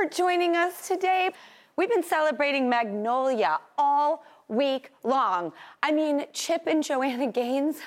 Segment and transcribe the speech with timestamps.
[0.00, 1.30] For joining us today.
[1.74, 5.52] We've been celebrating Magnolia all week long.
[5.82, 7.78] I mean, Chip and Joanna Gaines,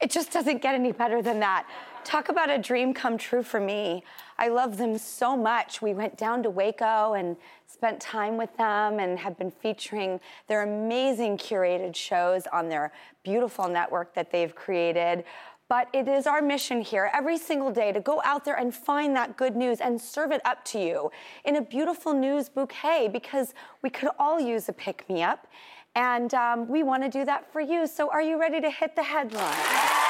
[0.00, 1.66] it just doesn't get any better than that.
[2.04, 4.04] Talk about a dream come true for me.
[4.38, 5.82] I love them so much.
[5.82, 7.36] We went down to Waco and
[7.66, 12.92] spent time with them and have been featuring their amazing curated shows on their
[13.24, 15.24] beautiful network that they've created.
[15.68, 19.16] But it is our mission here every single day to go out there and find
[19.16, 21.10] that good news and serve it up to you
[21.44, 25.48] in a beautiful news bouquet because we could all use a pick me up.
[25.96, 27.86] And um, we want to do that for you.
[27.86, 30.05] So, are you ready to hit the headline?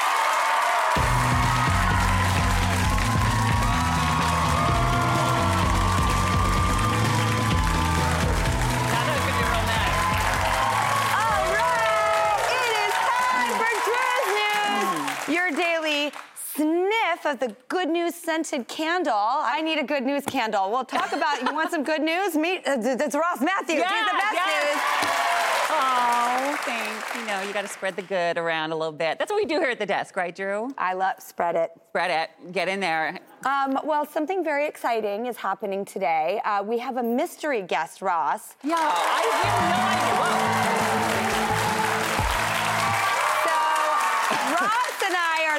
[16.57, 19.13] Sniff of the good news scented candle.
[19.13, 20.71] I need a good news candle.
[20.71, 21.43] We'll talk about.
[21.43, 22.35] You want some good news?
[22.35, 23.75] Meet uh, that's Ross Mathews.
[23.75, 24.81] He's the best news.
[25.69, 27.15] Oh, thanks.
[27.15, 29.19] You know, you got to spread the good around a little bit.
[29.19, 30.73] That's what we do here at the desk, right, Drew?
[30.79, 31.69] I love spread it.
[31.89, 32.51] Spread it.
[32.51, 33.19] Get in there.
[33.45, 36.41] Um, well, something very exciting is happening today.
[36.43, 38.55] Uh, we have a mystery guest, Ross.
[38.63, 40.76] Yeah, I have no idea.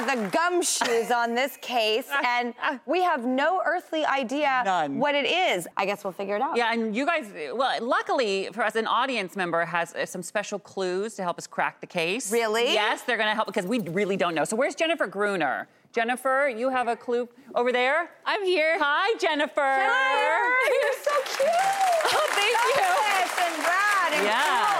[0.09, 2.55] The gumshoes on this case, and
[2.87, 4.99] we have no earthly idea None.
[4.99, 5.69] what it is.
[5.77, 6.57] I guess we'll figure it out.
[6.57, 10.59] Yeah, and you guys, well, luckily for us, an audience member has uh, some special
[10.59, 12.33] clues to help us crack the case.
[12.33, 12.73] Really?
[12.73, 14.45] Yes, they're going to help because we really don't know.
[14.45, 15.69] So where's Jennifer Gruner?
[15.93, 18.11] Jennifer, you have a clue over there?
[18.25, 18.77] I'm here.
[18.79, 19.55] Hi, Jennifer.
[19.61, 21.51] Jennifer, you're so cute.
[22.11, 23.45] Oh, thank you.
[23.45, 24.75] And Brad and Yeah.
[24.77, 24.78] cool.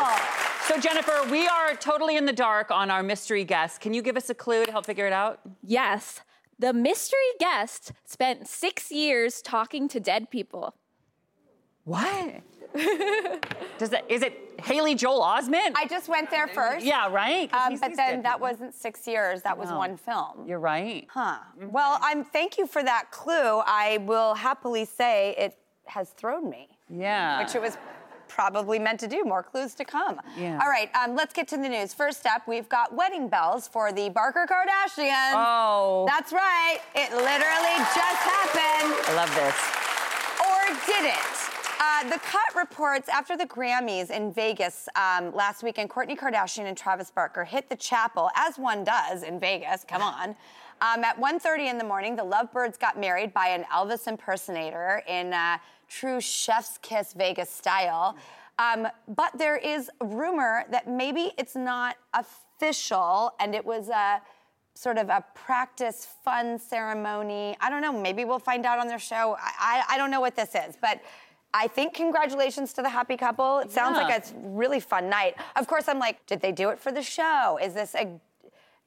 [0.79, 3.81] So, Jennifer, we are totally in the dark on our mystery guest.
[3.81, 5.41] Can you give us a clue to help figure it out?
[5.65, 6.21] Yes.
[6.61, 10.77] The mystery guest spent six years talking to dead people.
[11.83, 12.43] What?
[13.79, 15.73] Does that is it Haley Joel Osment?
[15.75, 16.87] I just went there first.
[16.87, 17.53] yeah, right.
[17.53, 18.25] Um, but then dead.
[18.27, 19.43] that wasn't six years.
[19.43, 19.79] That was No.
[19.79, 20.47] one film.
[20.47, 21.09] You're right.
[21.11, 21.39] Huh.
[21.61, 22.25] Well, I'm.
[22.25, 23.63] Thank you for that clue.
[23.67, 25.57] I will happily say it
[25.87, 27.43] has thrown me, Yeah.
[27.43, 27.79] which it was
[28.29, 29.25] probably meant to do.
[29.25, 30.21] More clues to come.
[30.37, 30.59] Yeah.
[30.63, 30.91] All right.
[30.95, 31.95] Um, let's get to the news.
[31.95, 35.33] First up, we've got wedding bells for the Barker Kardashians.
[35.35, 36.05] Oh.
[36.09, 36.79] That's right.
[36.95, 38.95] It literally just happened.
[39.07, 39.89] I love this.
[40.47, 41.49] Or did it?
[41.81, 46.77] Uh, the Cut reports after the Grammys in Vegas um, last weekend, Kourtney Kardashian and
[46.77, 49.85] Travis Barker hit the chapel, as one does in Vegas.
[49.87, 50.37] Come on.
[50.81, 55.33] Um, at 1.30 in the morning, the Lovebirds got married by an Elvis impersonator in
[55.33, 58.17] uh, true chef's kiss Vegas style.
[58.59, 64.21] Um, but there is rumor that maybe it's not official and it was a
[64.75, 67.57] sort of a practice fun ceremony.
[67.61, 67.93] I don't know.
[67.93, 69.37] Maybe we'll find out on their show.
[69.41, 71.01] I, I, I don't know what this is, but
[71.55, 73.61] I think congratulations to the happy couple.
[73.61, 74.05] It sounds Yeah.
[74.07, 75.35] like a really fun night.
[75.57, 77.59] Of course, I'm like, did they do it for the show?
[77.63, 78.21] Is this a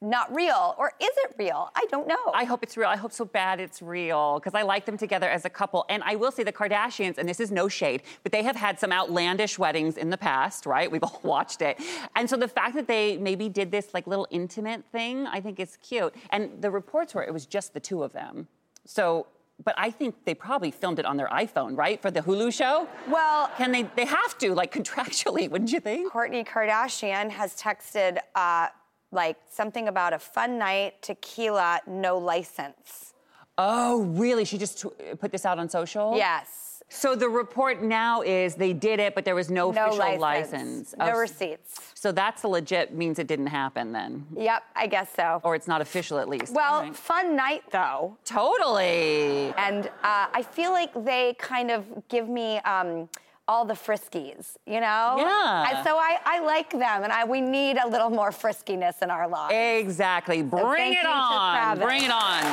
[0.02, 1.70] not real or is it real?
[1.76, 2.18] I don't know.
[2.34, 2.90] I hope it's real.
[2.90, 5.86] I hope so bad it's real because I like them together as a couple.
[5.90, 8.80] And I will say the Kardashians, and this is no shade, but they have had
[8.80, 10.92] some outlandish weddings in the past, right?
[10.92, 11.80] We've all watched it.
[12.16, 15.60] And so the fact that they maybe did this like little intimate thing, I think
[15.60, 16.16] is cute.
[16.32, 18.48] And the reports were it was just the two of them.
[18.86, 19.28] So,
[19.64, 22.02] but I think they probably filmed it on their iPhone, right?
[22.02, 22.88] For the Hulu show?
[23.08, 23.84] well, Can they?
[23.96, 26.12] They have to, like contractually, wouldn't you think?
[26.12, 28.70] Kourtney Kardashian has texted uh,
[29.12, 33.14] like something about a fun night, tequila, no license.
[33.58, 34.46] Oh, really?
[34.46, 36.16] She just tw- put this out on social?
[36.16, 36.68] Yes.
[36.94, 40.94] So the report now is they did it, but there was no, No official license.
[40.98, 41.80] No Oh, receipts.
[41.94, 45.40] So that's a legit means it didn't happen then, Yep, I guess so.
[45.44, 46.54] or it's not official at least.
[46.54, 46.96] Well, right.
[46.96, 48.18] fun night though.
[48.26, 49.54] totally.
[49.58, 53.08] And uh, I feel like they kind of give me um,
[53.48, 55.16] all the friskies, you know?
[55.18, 55.70] Yeah.
[55.70, 59.10] And so I, I like them, and I, we need a little more friskiness in
[59.10, 59.54] our lives.
[59.54, 60.42] Exactly.
[60.42, 61.80] Bring thank it on.
[61.80, 62.44] Bring it on.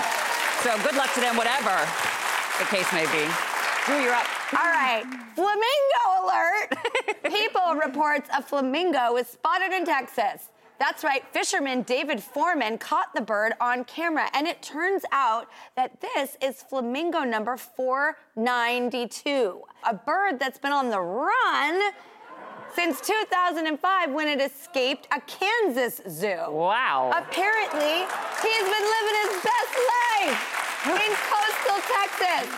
[0.62, 1.76] So good luck to them, whatever
[2.58, 3.30] the case may be.
[3.86, 4.26] Drew, you're up.
[4.52, 5.04] All right,
[5.34, 7.22] flamingo alert.
[7.24, 10.50] People reports a flamingo was spotted in Texas.
[10.78, 16.00] That's right, fisherman David Foreman caught the bird on camera, and it turns out that
[16.00, 21.92] this is flamingo number 492, a bird that's been on the run
[22.74, 26.48] since 2005 when it escaped a Kansas zoo.
[26.48, 27.10] Wow.
[27.12, 28.06] Apparently,
[28.40, 32.54] he's been living his best life in coastal Texas.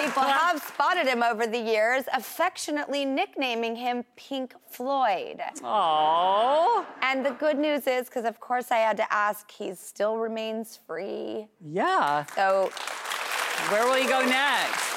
[0.00, 5.40] People have spotted him over the years, affectionately nicknaming him Pink Floyd.
[5.62, 6.86] Oh.
[7.02, 10.78] And the good news is, because of course I had to ask, he still remains
[10.86, 11.48] free.
[11.64, 12.24] Yeah.
[12.36, 12.70] So
[13.70, 14.91] Where will he go next?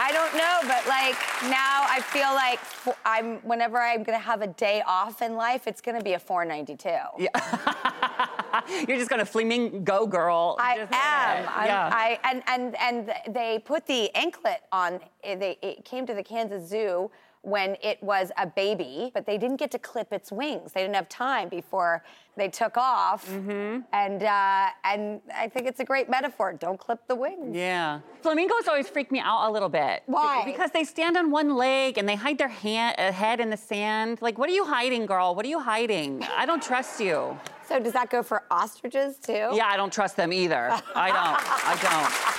[0.00, 1.16] I don't know, but like
[1.50, 2.60] now I feel like
[3.04, 6.88] I'm whenever I'm gonna have a day off in life, it's gonna be a 492.
[7.18, 8.62] Yeah.
[8.88, 10.56] You're just gonna flamingo girl.
[10.60, 10.88] I am.
[10.90, 11.90] Yeah.
[11.92, 15.00] I and and and they put the anklet on.
[15.24, 17.10] They, it came to the Kansas Zoo
[17.48, 20.72] when it was a baby, but they didn't get to clip its wings.
[20.72, 22.04] They didn't have time before
[22.36, 23.28] they took off.
[23.28, 23.80] Mm-hmm.
[23.92, 26.52] And uh, and I think it's a great metaphor.
[26.52, 27.56] Don't clip the wings.
[27.56, 28.00] Yeah.
[28.22, 30.02] Flamingos always freak me out a little bit.
[30.06, 30.42] Why?
[30.44, 33.56] Because they stand on one leg and they hide their hand, uh, head in the
[33.56, 34.18] sand.
[34.20, 35.34] Like, what are you hiding, girl?
[35.34, 36.22] What are you hiding?
[36.36, 37.38] I don't trust you.
[37.68, 39.50] So does that go for ostriches too?
[39.52, 40.70] Yeah, I don't trust them either.
[40.94, 41.38] I don't.
[41.66, 42.37] I don't.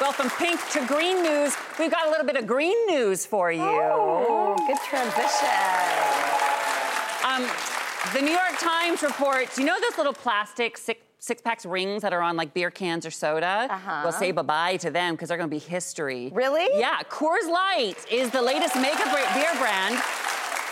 [0.00, 3.52] Well, from pink to green news, we've got a little bit of green news for
[3.52, 3.62] you.
[3.62, 5.48] Oh, good transition.
[7.24, 7.46] Um,
[8.12, 12.12] the New York Times reports, you know those little plastic six, six packs rings that
[12.12, 13.68] are on like beer cans or soda?
[13.70, 14.00] Uh-huh.
[14.02, 16.30] We'll say bye-bye to them because they're going to be history.
[16.34, 16.68] Really?
[16.78, 16.98] Yeah.
[17.08, 20.02] Coors Light is the latest mega beer brand.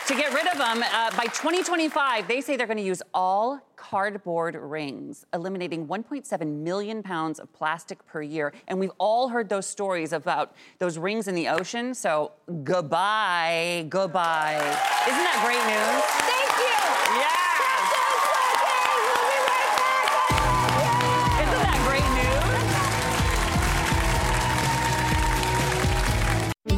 [0.08, 3.60] To get rid of them, uh, by 2025, they say they're going to use all
[3.76, 8.52] cardboard rings, eliminating 1.7 million pounds of plastic per year.
[8.66, 11.94] And we've all heard those stories about those rings in the ocean.
[11.94, 12.32] So
[12.64, 14.56] goodbye, goodbye.
[14.56, 16.41] Isn't that great news?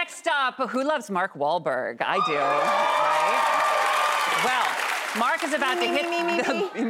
[0.00, 2.00] Next up, who loves Mark Wahlberg?
[2.00, 4.42] I do, right?
[4.46, 4.66] Well,
[5.20, 6.08] Mark is about to Me, hit.
[6.08, 6.40] me, me,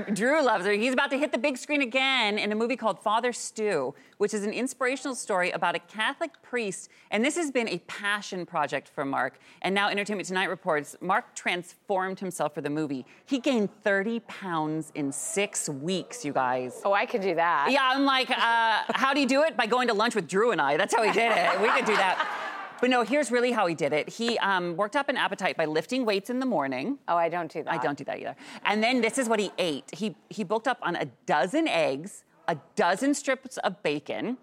[0.05, 0.71] the, Drew loves her.
[0.71, 4.33] He's about to hit the big screen again in a movie called Father Stu, which
[4.33, 6.89] is an inspirational story about a Catholic priest.
[7.11, 9.41] And this has been a passion project for Mark.
[9.63, 13.05] And now Entertainment Tonight reports Mark transformed himself for the movie.
[13.27, 16.81] He gained 30 pounds in six weeks, you guys.
[16.85, 17.73] Oh, I could do that.
[17.73, 19.57] Yeah, I'm like, uh, how do you do it?
[19.57, 20.77] By going to lunch with Drew and I.
[20.77, 21.61] That's how he did it.
[21.61, 22.37] We could do that.
[22.81, 24.09] But no, here's really how he did it.
[24.09, 26.99] He um, worked up an appetite by lifting weights in the morning.
[27.09, 27.73] Oh, I don't do that.
[27.73, 28.37] I don't do that either.
[28.65, 29.85] And then this is what he ate.
[29.93, 34.39] He he bulked up on a dozen eggs, a dozen strips of bacon.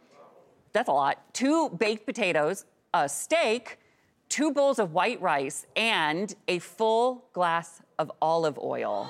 [0.74, 1.34] That's a lot.
[1.34, 3.80] Two baked potatoes, a steak,
[4.30, 9.10] two bowls of white rice, and a full glass of olive oil.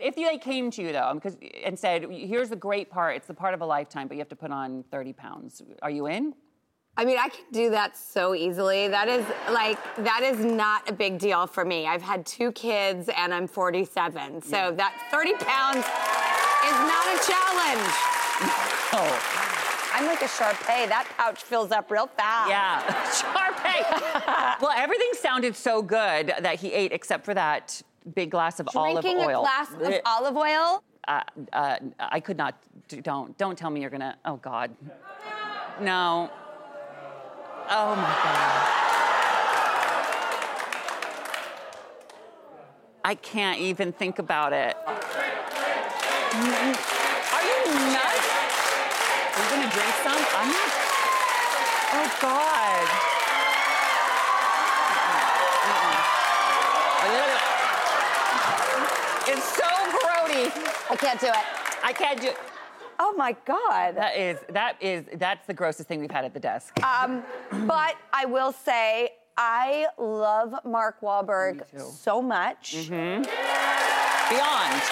[0.00, 3.16] If they came to you though, because and said, "Here's the great part.
[3.16, 5.90] It's the part of a lifetime, but you have to put on 30 pounds." Are
[5.90, 6.34] you in?
[6.98, 8.88] I mean, I can do that so easily.
[8.88, 11.86] That is like that is not a big deal for me.
[11.86, 15.86] I've had two kids and I'm 47, so that 30 pounds
[16.66, 17.94] is not a challenge.
[18.92, 19.44] Oh.
[19.94, 20.86] I'm like a Shar Pei.
[20.86, 22.50] That pouch fills up real fast.
[22.50, 23.82] Yeah, Shar Pei.
[24.60, 27.80] well, everything sounded so good that he ate, except for that
[28.14, 29.12] big glass of Drinking olive oil.
[29.12, 30.82] Drinking a glass of olive oil.
[31.06, 32.54] uh, uh, I could not.
[32.88, 34.16] do- Don't don't tell me you're gonna.
[34.24, 34.74] Oh God.
[35.80, 36.30] No.
[37.70, 38.64] Oh my God.
[43.04, 44.74] I can't even think about it.
[44.86, 44.94] Are
[47.44, 47.58] you
[47.92, 48.28] nuts?
[49.34, 50.16] Are you gonna drink some?
[50.16, 50.72] I'm not.
[51.92, 52.88] Oh God.
[59.30, 60.48] It's so grody.
[60.90, 61.34] I can't do it.
[61.84, 62.32] I can't do.
[62.98, 63.96] Oh my God.
[63.96, 66.82] That is that is that's the grossest thing we've had at the desk.
[66.82, 67.22] Um,
[67.66, 71.62] but I will say, I love Mark Wahlberg
[71.92, 72.72] so much.
[72.88, 74.82] Beyond.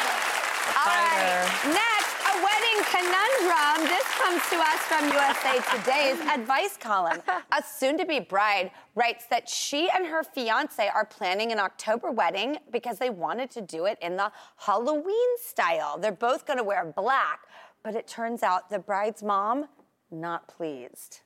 [0.77, 3.89] All right, next, a wedding conundrum.
[3.89, 7.21] This comes to us from USA Today's advice column.
[7.29, 12.11] A soon to be bride writes that she and her fiance are planning an October
[12.11, 15.99] wedding because they wanted to do it in the Halloween style.
[15.99, 17.46] They're both going to wear black,
[17.87, 19.69] but it turns out the bride's mom,
[20.11, 21.21] not pleased.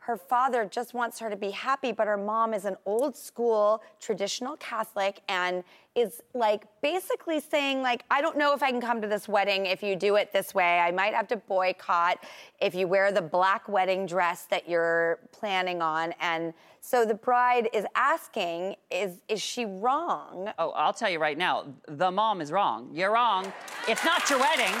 [0.00, 3.82] Her father just wants her to be happy, but her mom is an old school
[3.98, 9.00] traditional Catholic and is like basically saying like I don't know if I can come
[9.00, 10.80] to this wedding if you do it this way.
[10.80, 12.22] I might have to boycott
[12.60, 16.12] if you wear the black wedding dress that you're planning on.
[16.20, 20.52] And so the bride is asking is is she wrong?
[20.58, 22.90] Oh, I'll tell you right now, the mom is wrong.
[22.92, 23.50] You're wrong.
[23.88, 24.74] It's not your wedding.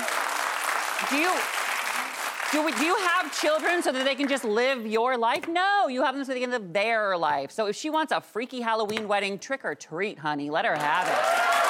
[1.08, 1.32] Do you
[2.52, 5.48] do, we, do you have children so that they can just live your life?
[5.48, 7.50] No, you have them so they can live their life.
[7.50, 10.48] So if she wants a freaky Halloween wedding, trick or treat, honey.
[10.48, 11.66] Let her have it.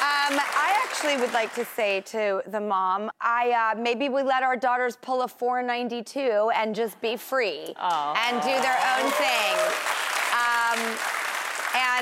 [0.00, 4.42] Um, I actually would like to say to the mom, I uh, maybe we let
[4.42, 9.43] our daughters pull a 492 and just be free and do their own thing.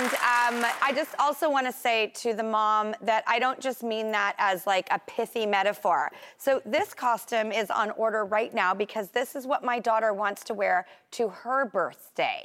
[0.03, 3.85] And um, I just also want to say to the mom that I don't just
[3.85, 6.11] mean that as like a pithy metaphor.
[6.39, 10.43] So this costume is on order right now because this is what my daughter wants
[10.45, 12.45] to wear to her birthday.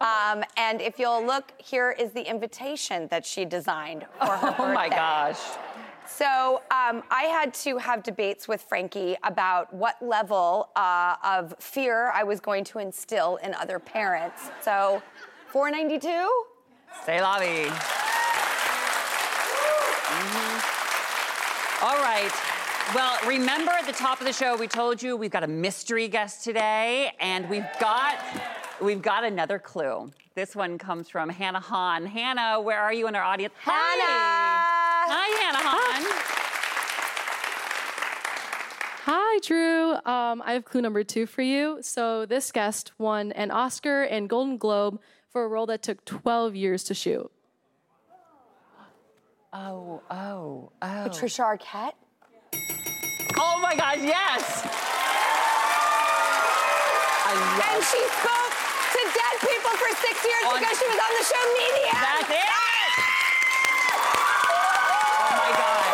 [0.00, 4.64] Um, and if you'll look, here is the invitation that she designed for her birthday.
[4.64, 5.38] Oh my gosh.
[6.04, 12.10] So um, I had to have debates with Frankie about what level uh, of fear
[12.10, 14.50] I was going to instill in other parents.
[14.62, 15.00] So
[15.52, 16.55] 492?
[17.04, 17.70] Say la vie.
[20.08, 21.82] Mhm.
[21.82, 22.32] All right.
[22.94, 26.08] Well, remember at the top of the show, we told you we've got a mystery
[26.08, 28.18] guest today, and we've got
[28.80, 30.10] we've got another clue.
[30.34, 32.06] This one comes from Hannah Hahn.
[32.06, 33.54] Hannah, where are you in our audience?
[33.64, 33.72] Hi.
[33.72, 34.66] Hannah!
[35.08, 36.02] Hi, Hannah Hahn.
[39.06, 39.92] Hi, Drew.
[40.04, 41.78] Um, I have clue number two for you.
[41.80, 45.00] So, this guest won an Oscar and Golden Globe
[45.36, 47.30] for a role that took 12 years to shoot.
[49.52, 51.08] Oh, oh, oh.
[51.10, 51.92] Patricia Arquette?
[53.36, 54.64] Oh my gosh, yes.
[57.20, 58.54] I love And she spoke
[58.96, 62.00] to dead people for six years On- because she was on the show Medium.
[62.00, 62.48] That's it.
[62.48, 62.96] Ah!
[65.20, 65.92] Oh my God.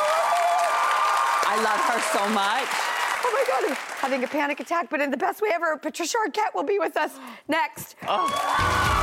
[1.51, 2.71] I love her so much.
[3.25, 5.77] Oh my God, I'm having a panic attack, but in the best way ever.
[5.79, 7.19] Patricia Arquette will be with us
[7.49, 7.97] next.
[8.07, 9.03] Oh.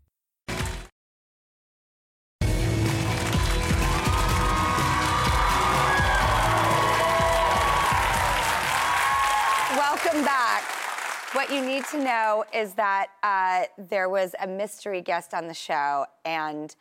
[11.33, 15.53] What you need to know is that uh, there was a mystery guest on the
[15.53, 16.75] show, and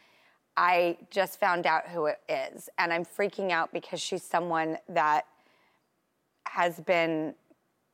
[0.56, 2.68] I just found out who it is.
[2.76, 5.26] And I'm freaking out because she's someone that
[6.48, 7.36] has been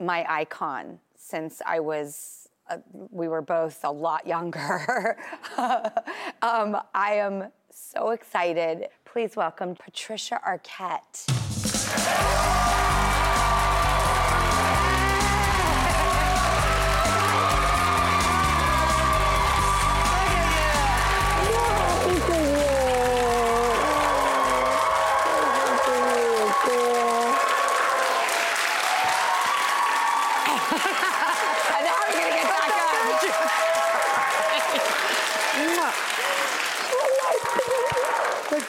[0.00, 2.78] my icon since I was uh,
[3.10, 5.18] we were both a lot younger.
[5.58, 8.88] um, I am so excited.
[9.04, 11.26] Please welcome Patricia Arquette.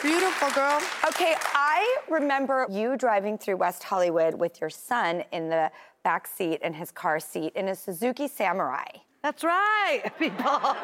[0.02, 0.80] Beautiful, girl.
[1.06, 5.70] Okay, I remember you driving through West Hollywood with your son in the
[6.04, 8.86] back seat in his car seat in a Suzuki Samurai.
[9.22, 10.76] That's right, people.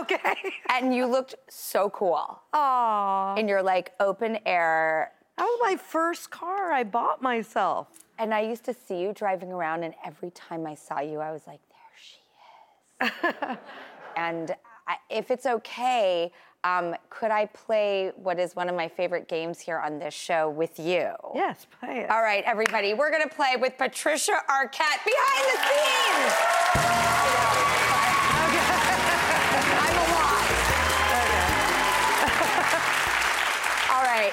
[0.00, 0.36] Okay.
[0.68, 3.34] And you looked so cool Aw.
[3.34, 5.12] in your like open air.
[5.36, 7.88] That was my first car I bought myself.
[8.18, 11.32] And I used to see you driving around, and every time I saw you, I
[11.32, 13.56] was like, there she is.
[14.16, 14.54] and
[14.86, 16.30] I, if it's okay,
[16.64, 20.50] um, could I play what is one of my favorite games here on this show
[20.50, 21.12] with you?
[21.34, 22.10] Yes, play it.
[22.10, 26.34] All right, everybody, we're gonna play with Patricia Arquette behind the scenes.
[29.72, 30.42] I'm a lot.
[33.90, 34.32] All right,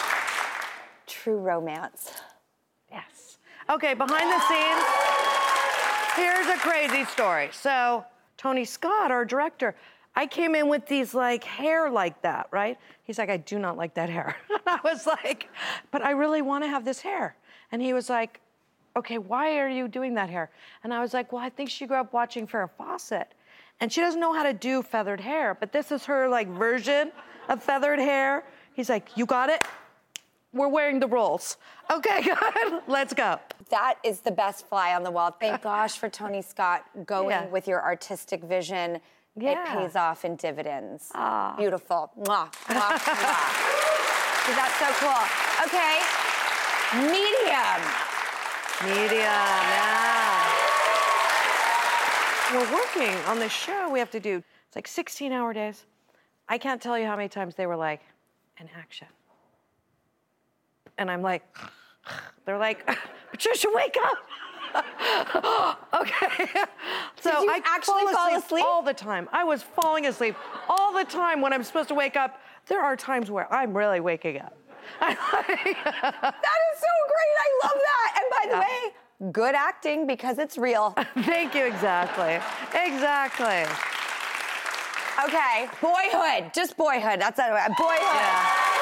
[1.07, 2.11] true romance.
[2.91, 3.37] Yes.
[3.69, 4.83] Okay, behind the scenes,
[6.17, 7.49] here's a crazy story.
[7.53, 8.03] So,
[8.35, 9.75] Tony Scott, our director,
[10.17, 12.79] I came in with these like hair like that, right?
[13.03, 14.35] He's like, I do not like that hair.
[14.49, 15.47] And I was like,
[15.91, 17.35] but I really want to have this hair.
[17.71, 18.41] And he was like,
[18.95, 20.49] okay, why are you doing that hair?
[20.83, 23.33] And I was like, well, I think she grew up watching Farrah Fawcett.
[23.79, 27.11] And she doesn't know how to do feathered hair, but this is her like version
[27.47, 28.43] of feathered hair.
[28.73, 29.63] He's like, you got it?
[30.51, 31.57] We're wearing the rolls.
[31.91, 32.81] Okay, good.
[32.87, 33.39] Let's go.
[33.69, 35.29] That is the best fly on the wall.
[35.39, 37.45] Thank gosh for Tony Scott going Yeah.
[37.47, 38.99] with your artistic vision.
[39.39, 39.61] Yeah.
[39.61, 41.11] It pays off in dividends.
[41.13, 41.55] Ah.
[41.57, 42.11] Beautiful.
[42.17, 43.75] Mwah, mwah, mwah.
[44.57, 45.23] That's so cool.
[45.65, 45.99] Okay,
[47.11, 47.81] medium.
[48.85, 50.43] Medium, yeah.
[52.53, 53.89] We're working on this show.
[53.91, 55.85] We have to do, it's like 16 hour days.
[56.47, 58.01] I can't tell you how many times they were like,
[58.59, 59.07] an action.
[60.97, 61.43] And I'm like,
[62.45, 62.87] they're like,
[63.31, 64.17] Patricia, wake up.
[65.93, 66.49] okay.
[67.21, 68.65] so I actually fall asleep?
[68.65, 69.27] all the time.
[69.31, 70.35] I was falling asleep
[70.69, 72.41] all the time when I'm supposed to wake up.
[72.67, 74.57] There are times where I'm really waking up.
[74.99, 77.35] That is so great.
[77.39, 78.09] I love that.
[78.17, 80.95] And by the way, good acting because it's real.
[81.23, 82.39] Thank you, exactly.
[82.73, 83.65] Exactly.
[85.25, 86.53] Okay, boyhood.
[86.53, 87.19] Just boyhood.
[87.19, 88.77] That's a boyhood.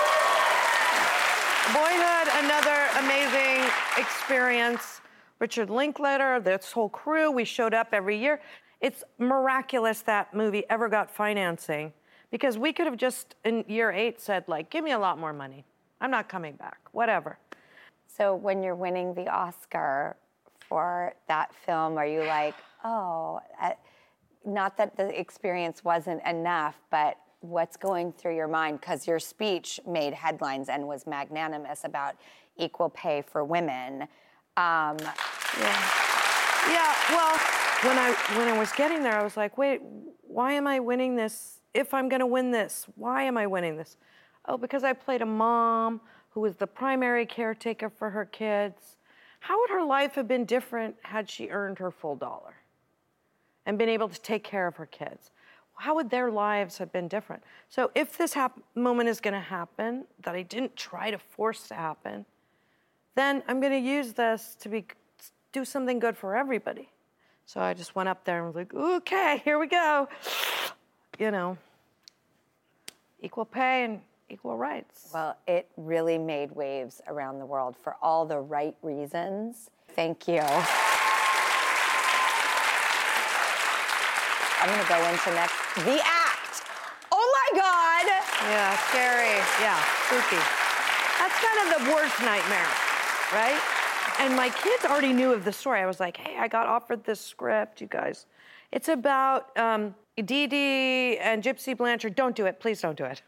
[1.74, 3.66] Boyhood, another amazing
[3.98, 5.02] experience.
[5.40, 8.42] Richard Linklater, this whole crew, we showed up every year.
[8.82, 11.94] It's miraculous that movie ever got financing
[12.32, 15.34] because we could have just in year eight said, like, give me a lot more
[15.34, 15.66] money.
[16.02, 17.38] I'm not coming back, whatever.
[18.08, 20.16] So when you're winning the Oscar
[20.70, 23.40] for that film, are you like, oh,
[24.46, 28.80] not that the experience wasn't enough, but what's going through your mind?
[28.80, 32.16] Because your speech made headlines and was magnanimous about
[32.58, 34.08] equal pay for women.
[34.58, 34.98] Um,
[36.70, 37.38] Yeah, well,
[37.84, 39.82] when I when I was getting there, I was like, wait,
[40.22, 41.60] why am I winning this?
[41.74, 43.98] If I'm gonna win this, why am I winning this?
[44.48, 48.98] Oh, because I played a mom who was the primary caretaker for her kids.
[49.42, 52.56] How would her life have been different had she earned her full dollar
[53.66, 55.32] and been able to take care of her kids?
[55.76, 57.44] How would their lives have been different?
[57.70, 61.74] So, if this hap- moment is gonna happen that I didn't try to force to
[61.76, 62.26] happen,
[63.16, 64.86] then I'm going to use this to be
[65.52, 66.90] do something good for everybody.
[67.46, 70.10] So I just went up there and was like, okay, here we go.
[71.18, 71.58] You know,
[73.22, 75.10] equal pay and equal rights.
[75.14, 79.70] well, it really made waves around the world for all the right reasons.
[79.96, 80.42] Thank you.
[84.60, 85.54] I'm gonna go into next.
[85.86, 86.64] The act.
[87.12, 88.06] Oh my God.
[88.50, 89.38] Yeah, scary.
[89.62, 89.78] Yeah,
[90.10, 90.42] spooky.
[91.22, 92.68] That's kind of the worst nightmare,
[93.34, 93.62] right?
[94.20, 95.82] And my kids already knew of the story.
[95.82, 98.26] I was like, hey, I got offered this script, you guys.
[98.72, 102.16] It's about um, Dee Dee and Gypsy Blanchard.
[102.16, 102.60] Don't do it.
[102.60, 103.22] Please don't do it.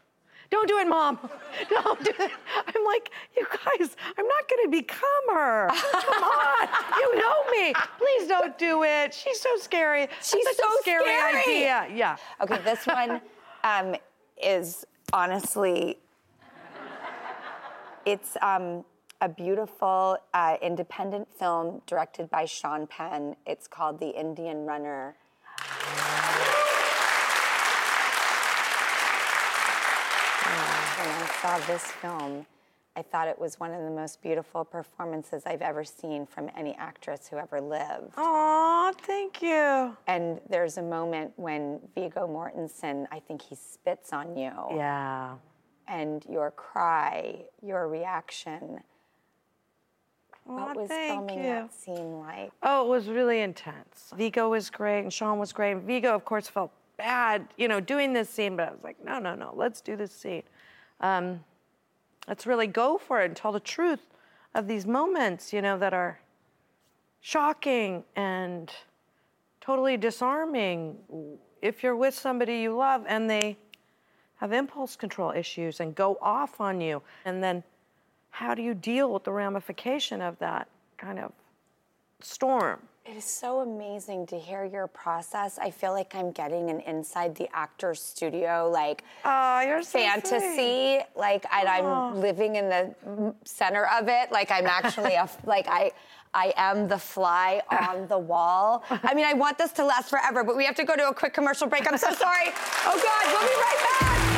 [0.50, 1.18] Don't do it, Mom.
[1.68, 2.30] Don't do it.
[2.56, 5.68] I'm like, you guys, I'm not going to become her.
[5.92, 6.68] Come on.
[6.98, 7.74] You know me.
[7.98, 9.12] Please don't do it.
[9.12, 10.08] She's so scary.
[10.22, 11.42] She's such so a scary, scary.
[11.42, 11.86] idea.
[11.92, 12.16] Yeah.
[12.40, 13.20] Okay, this one
[13.62, 13.94] um,
[14.42, 15.98] is honestly,
[18.06, 18.84] it's um,
[19.20, 23.34] a beautiful uh, independent film directed by Sean Penn.
[23.46, 25.16] It's called The Indian Runner.
[30.98, 32.46] when I saw this film,
[32.96, 36.74] I thought it was one of the most beautiful performances I've ever seen from any
[36.74, 38.14] actress who ever lived.
[38.16, 39.96] Aw, thank you.
[40.06, 44.52] And there's a moment when Viggo Mortensen, I think he spits on you.
[44.74, 45.36] Yeah.
[45.86, 48.80] And your cry, your reaction,
[50.48, 51.44] what was filming you.
[51.44, 52.50] that scene like?
[52.62, 54.12] Oh, it was really intense.
[54.16, 55.78] Viggo was great and Sean was great.
[55.78, 59.18] Viggo, of course, felt bad, you know, doing this scene, but I was like, no,
[59.18, 60.42] no, no, let's do this scene.
[61.00, 61.44] Um,
[62.26, 64.00] let's really go for it and tell the truth
[64.54, 66.18] of these moments, you know, that are
[67.20, 68.72] shocking and
[69.60, 70.96] totally disarming
[71.60, 73.56] if you're with somebody you love and they
[74.36, 77.02] have impulse control issues and go off on you.
[77.24, 77.62] And then
[78.38, 81.32] how do you deal with the ramification of that kind of
[82.20, 82.78] storm?
[83.04, 85.58] It is so amazing to hear your process.
[85.58, 91.00] I feel like I'm getting an inside the actor's studio, like Oh, you're so fantasy,
[91.16, 94.30] like, and I'm living in the center of it.
[94.30, 95.90] Like I'm actually a, like I,
[96.32, 98.84] I am the fly on the wall.
[98.88, 101.14] I mean, I want this to last forever, but we have to go to a
[101.14, 101.90] quick commercial break.
[101.90, 102.50] I'm so sorry.
[102.86, 104.37] Oh God, we'll be right back.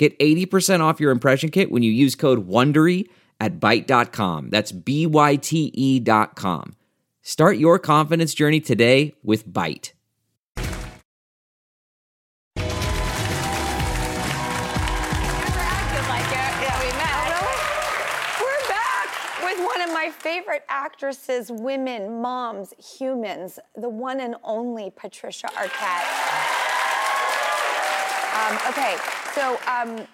[0.00, 3.06] Get 80% off your impression kit when you use code WONDERY
[3.38, 4.48] at Byte.com.
[4.48, 6.74] That's B-Y-T-E dot com.
[7.20, 9.92] Start your confidence journey today with Byte.
[12.56, 12.64] We're
[18.70, 19.10] back
[19.42, 26.40] with one of my favorite actresses, women, moms, humans, the one and only Patricia Arquette.
[28.32, 28.96] Um, okay,
[29.34, 30.06] so um,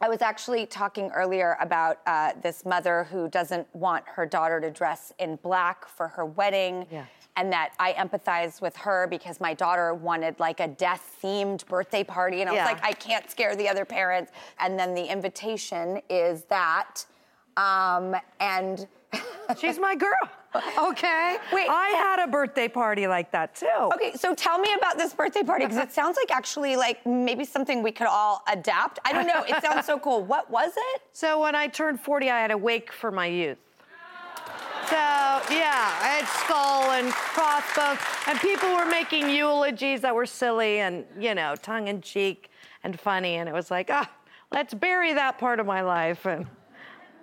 [0.00, 4.70] I was actually talking earlier about uh, this mother who doesn't want her daughter to
[4.70, 6.86] dress in black for her wedding.
[6.90, 7.04] Yeah.
[7.36, 12.02] And that I empathize with her because my daughter wanted like a death themed birthday
[12.02, 12.40] party.
[12.40, 12.64] And I Yeah.
[12.64, 14.32] was like, I can't scare the other parents.
[14.58, 17.04] And then the invitation is that.
[17.56, 18.86] Um, and
[19.58, 20.10] She's my girl.
[20.78, 21.36] Okay.
[21.52, 21.68] Wait.
[21.68, 23.90] I had a birthday party like that too.
[23.94, 27.44] Okay, so tell me about this birthday party because it sounds like actually like maybe
[27.44, 28.98] something we could all adapt.
[29.04, 29.44] I don't know.
[29.46, 30.24] It sounds so cool.
[30.24, 31.02] What was it?
[31.12, 33.58] So when I turned 40, I had a wake for my youth.
[34.88, 40.80] So yeah, I had skull and crossbones, and people were making eulogies that were silly
[40.80, 42.50] and you know tongue in cheek
[42.82, 44.10] and funny, and it was like, ah,
[44.50, 46.46] let's bury that part of my life and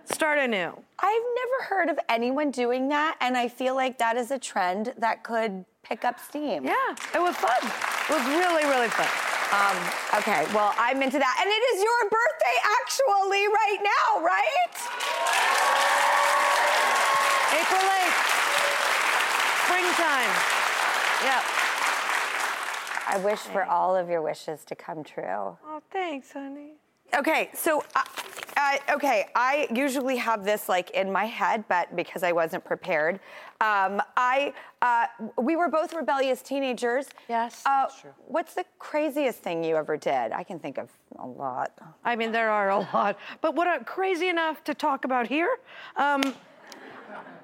[0.06, 0.82] start anew.
[1.00, 4.94] I've never heard of anyone doing that, and I feel like that is a trend
[4.98, 6.66] that could pick up steam.
[6.66, 6.74] Yeah,
[7.14, 7.62] it was fun.
[7.62, 9.08] It was really, really fun.
[9.54, 9.78] Um,
[10.20, 11.36] okay, well, I'm into that.
[11.40, 14.76] And it is your birthday actually right now, right?
[17.56, 18.20] April 8th,
[19.64, 20.34] springtime.
[21.24, 21.42] Yeah.
[23.10, 25.24] I wish for all of your wishes to come true.
[25.24, 26.74] Oh, thanks, honey.
[27.16, 28.04] Okay, so, uh,
[28.58, 33.16] uh, okay, I usually have this like in my head, but because I wasn't prepared,
[33.62, 35.06] um, I, uh,
[35.42, 37.08] we were both rebellious teenagers.
[37.30, 38.12] Yes, Uh, that's true.
[38.28, 40.32] What's the craziest thing you ever did?
[40.32, 40.90] I can think of
[41.20, 41.72] a lot.
[42.04, 43.18] I mean, there are a lot.
[43.42, 45.60] But what are crazy enough to talk about here?
[45.96, 46.36] Um,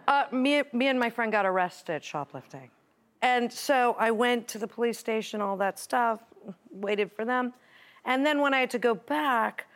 [0.08, 2.70] uh, me, me and my friend got arrested shoplifting.
[3.22, 6.20] And so I went to the police station, all that stuff,
[6.72, 7.54] waited for them.
[8.06, 9.68] And then when I had to go back,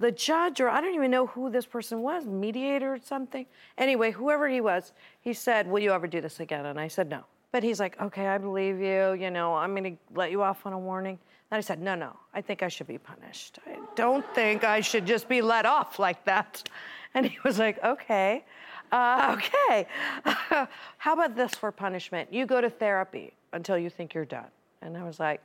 [0.00, 3.46] the judge, or I don't even know who this person was, mediator or something.
[3.78, 6.66] Anyway, whoever he was, he said, Will you ever do this again?
[6.66, 7.24] And I said, No.
[7.52, 9.12] But he's like, Okay, I believe you.
[9.14, 11.18] You know, I'm going to let you off on a warning.
[11.50, 13.58] And I said, No, no, I think I should be punished.
[13.66, 16.68] I don't think I should just be let off like that.
[17.14, 18.44] And he was like, Okay.
[18.92, 19.86] Uh, okay.
[20.98, 22.32] How about this for punishment?
[22.32, 24.46] You go to therapy until you think you're done.
[24.82, 25.40] And I was like,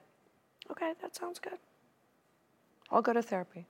[0.71, 1.57] Okay, that sounds good.
[2.91, 3.65] I'll go to therapy.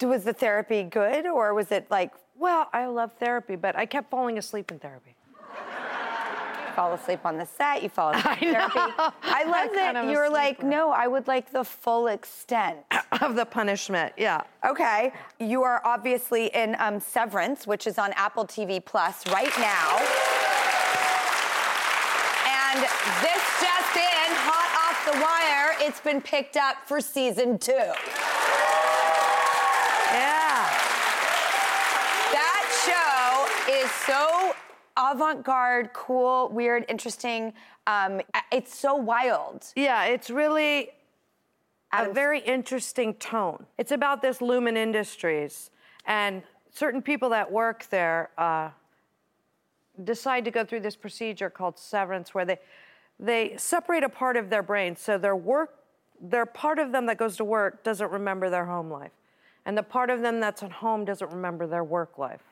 [0.00, 4.10] Was the therapy good, or was it like Well, I love therapy, but I kept
[4.10, 5.14] falling asleep in therapy.
[5.38, 8.78] you fall asleep on the set, you fall asleep in therapy?
[8.78, 12.78] I love I'm that kind of you're like, no, I would like the full extent.
[13.20, 14.40] Of the punishment, yeah.
[14.66, 19.98] Okay, you are obviously in um, Severance, which is on Apple TV Plus right now.
[22.48, 22.80] And
[23.20, 25.41] this just in, hot off the wire,
[25.82, 27.72] it's been picked up for season two.
[27.72, 27.92] Yeah.
[32.32, 34.54] That show is so
[34.96, 37.52] avant-garde, cool, weird, interesting.
[37.88, 38.20] Um,
[38.52, 39.64] it's so wild.
[39.74, 40.90] Yeah, it's really
[41.92, 43.66] a very interesting tone.
[43.76, 45.70] It's about this Lumon Industries,
[46.06, 48.70] and certain people that work there uh,
[50.04, 52.58] decide to go through this procedure called severance, where they
[53.22, 55.76] they separate a part of their brain, so their work,
[56.20, 59.12] their part of them that goes to work doesn't remember their home life,
[59.64, 62.42] and the part of them that's at home doesn't remember their work life.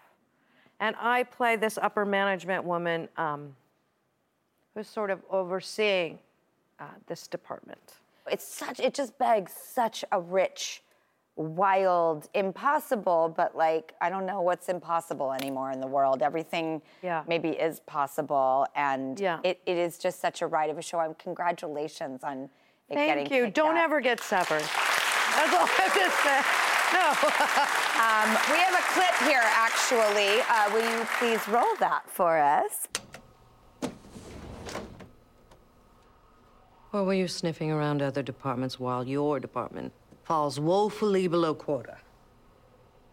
[0.79, 3.55] And I play this upper management woman um,
[4.75, 6.21] who's sort of overseeing
[6.79, 7.97] uh, this department.
[8.31, 10.83] It's such, it just begs such a rich,
[11.37, 16.23] wild, impossible, but like, I don't know what's impossible anymore in the world.
[16.23, 17.23] Everything Yeah.
[17.27, 18.67] maybe is possible.
[18.75, 19.39] And Yeah.
[19.43, 21.01] it, it is just such a ride of a show.
[21.01, 22.51] And congratulations on
[22.89, 23.51] it getting Thank you.
[23.51, 23.85] Don't up.
[23.85, 24.61] ever get severed.
[24.63, 26.41] That's all I have to say.
[26.93, 27.77] No.
[28.01, 30.41] Um, we have a clip here, actually.
[30.49, 32.89] Uh, will you please roll that for us?
[36.95, 39.93] Or were you sniffing around other departments while your department
[40.31, 41.97] falls woefully below quota?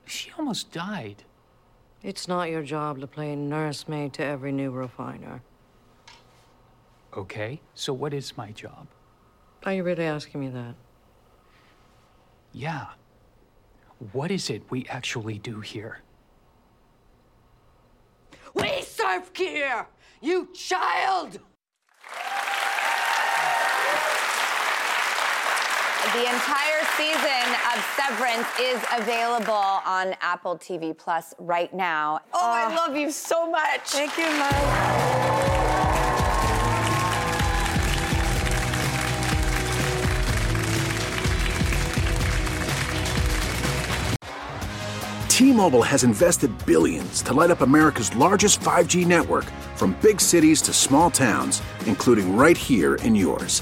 [0.06, 1.24] She almost died.
[2.04, 5.42] It's not your job to play nursemaid to every new refiner.
[7.16, 8.86] Okay, so what is my job?
[9.66, 10.76] Are you really asking me that?
[12.54, 12.86] Yeah.
[14.12, 16.02] What is it we actually do here?
[18.54, 19.88] We serve here,
[20.22, 21.40] you child!
[26.14, 32.22] The entire season of Severance is available on Apple TV Plus right now.
[32.34, 32.76] Oh, I ah.
[32.76, 33.82] love you so much.
[33.82, 35.68] Thank you, Mike.
[45.28, 49.44] T-Mobile has invested billions to light up America's largest 5G network
[49.76, 53.62] from big cities to small towns, including right here in yours.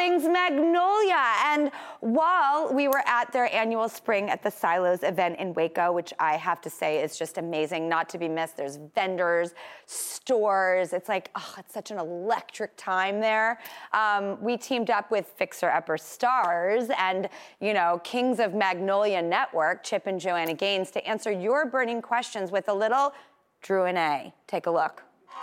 [0.00, 1.22] Things Magnolia.
[1.44, 6.14] And while we were at their annual Spring at the Silos event in Waco, which
[6.18, 9.52] I have to say is just amazing, not to be missed, there's vendors,
[9.84, 10.94] stores.
[10.94, 13.58] It's like, oh, it's such an electric time there.
[13.92, 17.28] Um, we teamed up with Fixer Upper Stars and,
[17.60, 22.50] you know, Kings of Magnolia Network, Chip and Joanna Gaines, to answer your burning questions
[22.50, 23.12] with a little
[23.60, 24.32] Drew and A.
[24.46, 25.02] Take a look.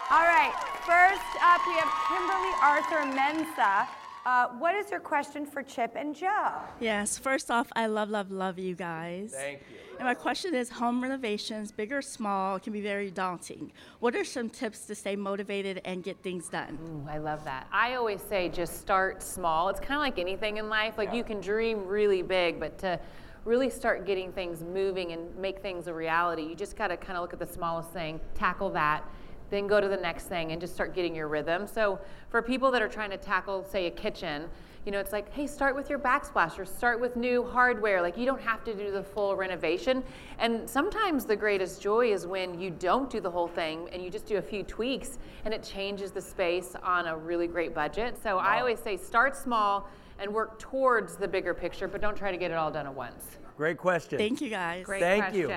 [0.09, 3.87] All right, first up, we have Kimberly Arthur Mensa.
[4.27, 6.51] Uh, what is your question for Chip and Joe?
[6.81, 9.31] Yes, first off, I love, love, love you guys.
[9.33, 9.77] Thank you.
[9.99, 13.71] And my question is home renovations, big or small, can be very daunting.
[14.01, 16.77] What are some tips to stay motivated and get things done?
[16.89, 17.67] Ooh, I love that.
[17.71, 19.69] I always say just start small.
[19.69, 20.97] It's kind of like anything in life.
[20.97, 22.99] Like you can dream really big, but to
[23.45, 27.17] really start getting things moving and make things a reality, you just got to kind
[27.17, 29.05] of look at the smallest thing, tackle that,
[29.49, 31.67] then go to the next thing and just start getting your rhythm.
[31.67, 34.49] So for people that are trying to tackle, say, a kitchen,
[34.85, 38.01] you know, it's like, hey, start with your backsplash or start with new hardware.
[38.01, 40.01] Like, you don't have to do the full renovation.
[40.39, 44.09] And sometimes the greatest joy is when you don't do the whole thing and you
[44.09, 48.17] just do a few tweaks and it changes the space on a really great budget.
[48.23, 52.31] So I always say start small and work towards the bigger picture, but don't try
[52.31, 53.37] to get it all done at once.
[53.57, 54.17] Great question.
[54.17, 54.85] Thank you guys.
[54.85, 55.51] Great Thank you.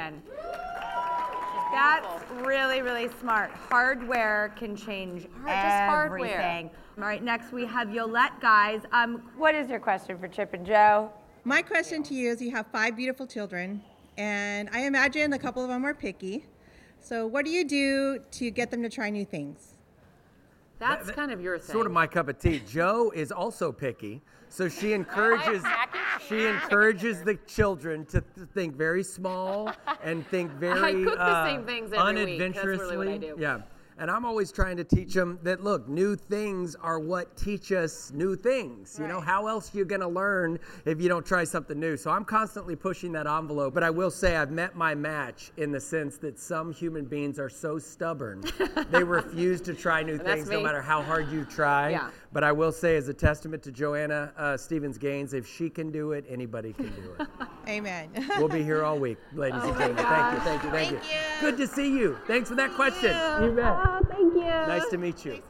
[1.70, 2.02] Question.
[2.04, 3.50] That's really, really smart.
[3.50, 6.40] Hardware can change just hardware.
[6.40, 6.70] everything.
[6.98, 8.82] All right, next we have Yolette, guys.
[8.92, 11.10] Um, what is your question for Chip and Joe?
[11.44, 13.82] My question to you is you have five beautiful children,
[14.18, 16.44] and I imagine a couple of them are picky.
[17.00, 19.74] So, what do you do to get them to try new things?
[20.78, 21.72] That's kind of your thing.
[21.72, 22.62] Sort of my cup of tea.
[22.66, 25.62] Joe is also picky, so she encourages
[26.28, 31.46] she encourages the children to th- think very small and think very cook the uh,
[31.46, 32.38] same things every week.
[32.38, 32.96] That's unadventurously.
[32.96, 33.36] really what I do.
[33.38, 33.60] Yeah.
[33.98, 38.10] And I'm always trying to teach them that look, new things are what teach us
[38.14, 38.96] new things.
[38.98, 41.98] You know, how else are you going to learn if you don't try something new?
[41.98, 43.74] So I'm constantly pushing that envelope.
[43.74, 47.38] But I will say I've met my match in the sense that some human beings
[47.38, 48.42] are so stubborn.
[48.90, 50.62] they refuse to try new That's things no me.
[50.62, 51.90] matter how hard you try.
[51.90, 52.08] Yeah.
[52.32, 55.90] But I will say, as a testament to Joanna uh, Stevens Gaines, if she can
[55.90, 57.26] do it, anybody can do it.
[57.68, 58.08] Amen.
[58.38, 60.04] we'll be here all week, ladies Oh and gentlemen.
[60.04, 61.40] Thank you, thank you, thank, Thank you.
[61.40, 62.16] Good to see you.
[62.28, 63.10] Thanks for that question.
[63.10, 63.48] you.
[63.48, 63.72] You bet.
[63.72, 64.40] Oh, thank you.
[64.40, 65.42] Nice to meet you.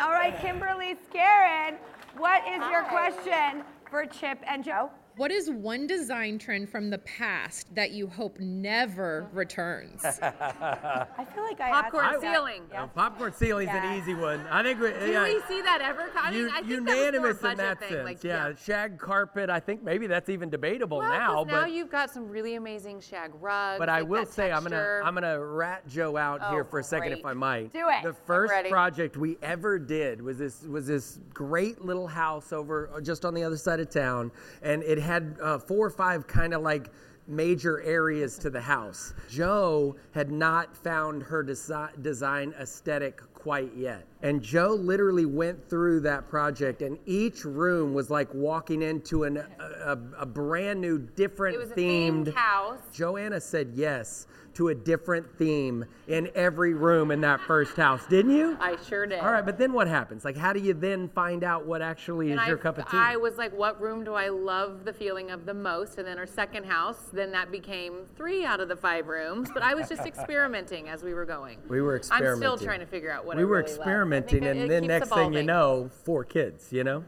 [0.00, 1.76] All right, Kimberly Scarin,
[2.16, 4.90] what is your question for Chip and Joe?
[5.16, 10.04] What is one design trend from the past that you hope never returns?
[10.04, 12.34] I feel like I Popcorn asked that.
[12.34, 12.62] ceiling.
[12.76, 13.92] Uh, popcorn ceiling's Yeah.
[13.92, 14.40] an easy one.
[14.50, 16.10] I think we, Do yeah, we see that ever?
[16.16, 17.88] I mean, u- I think that was more a unanimous in that thing.
[17.90, 18.04] sense.
[18.04, 18.54] Like, yeah.
[18.56, 19.50] shag carpet.
[19.50, 21.44] I think maybe that's even debatable Well, 'cause now.
[21.44, 23.78] now but you've got some really amazing shag rugs.
[23.78, 25.00] But I like will that say I'm gonna.
[25.04, 27.24] I'm gonna rat Joe out Oh, here for a second if.
[27.24, 27.72] I might.
[27.72, 28.02] Do it.
[28.02, 33.24] The first project we ever did was this was this great little house over just
[33.24, 36.62] on the other side of town, and it had uh, four or five kind of
[36.62, 36.90] like
[37.26, 39.14] major areas to the house.
[39.30, 44.06] Joe had not found her desi- design aesthetic quite yet.
[44.22, 49.36] And Joe literally went through that project and each room was like walking into an,
[49.36, 52.80] a, a, brand new different It was themed themed house.
[52.90, 58.34] Joanna said yes to a different theme in every room in that first house, didn't
[58.34, 58.56] you?
[58.60, 59.20] I sure did.
[59.20, 60.24] All right, but then what happens?
[60.24, 62.96] Like, how do you then find out what actually is And your cup of tea?
[62.96, 65.98] I was like, what room do I love the feeling of the most?
[65.98, 69.50] And then our second house, then that became three out of the five rooms.
[69.52, 71.58] But I was just experimenting as we were going.
[71.68, 72.32] we were experimenting.
[72.32, 74.60] I'm still trying to figure out what we I were really experimenting, think it- and
[74.60, 76.72] it then keeps next thing you know, four kids.
[76.72, 77.04] You know.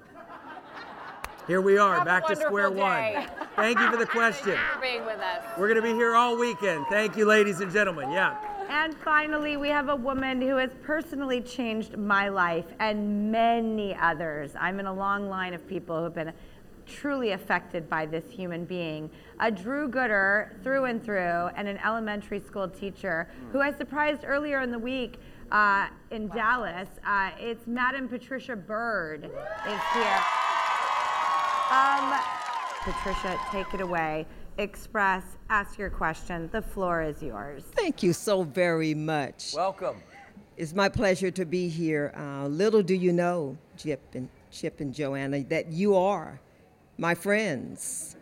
[1.46, 3.14] Here we are, Have back to square day.
[3.14, 3.48] one.
[3.54, 4.46] Thank you for the question.
[4.56, 5.44] Thank you for being with us.
[5.56, 6.86] We're gonna be here all weekend.
[6.90, 8.10] Thank you, ladies and gentlemen.
[8.10, 8.36] Yeah.
[8.68, 14.54] And finally, we have a woman who has personally changed my life and many others.
[14.58, 16.32] I'm in a long line of people who have been
[16.84, 19.08] truly affected by this human being.
[19.38, 24.62] A Drew Gooder through and through, and an elementary school teacher who I surprised earlier
[24.62, 26.88] in the week uh, in Dallas.
[27.06, 30.24] Uh, it's Madam Patricia Bird is here.
[31.70, 32.20] Um,
[32.82, 34.26] Patricia, take it away.
[34.58, 36.48] Express, ask your question.
[36.52, 37.64] The floor is yours.
[37.72, 39.52] Thank you so very much.
[39.54, 39.96] Welcome.
[40.56, 42.12] It's my pleasure to be here.
[42.16, 46.40] Uh, little do you know, Chip and Chip and Joanna, that you are
[46.96, 48.16] my friends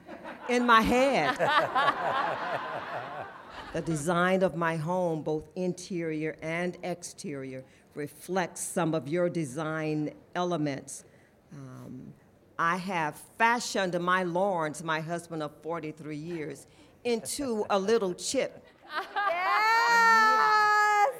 [0.48, 1.38] in my head.
[3.74, 7.64] the design of my home, both interior and exterior,
[7.96, 11.04] reflects some of your design elements.
[11.52, 12.14] Um,
[12.56, 16.68] I have fashioned my Lawrence, my husband of 43 years,
[17.02, 18.64] into a little chip.
[18.94, 19.08] yes!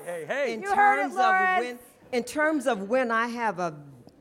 [0.04, 0.52] Hey, hey.
[0.54, 1.78] In You heard it, terms of when,
[2.12, 3.74] in terms of when I have a,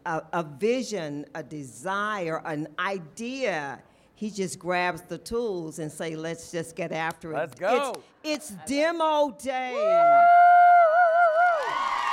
[0.07, 3.79] a, a vision, a desire, an idea,
[4.23, 7.93] he just grabs the tools and say, "Let's just get after it." Let's go.
[8.23, 9.73] It's, it's demo day.